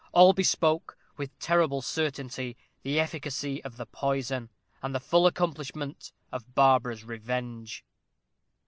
[0.13, 4.49] All bespoke, with terrible certainty, the efficacy of the poison,
[4.81, 7.85] and the full accomplishment of Barbara's revenge.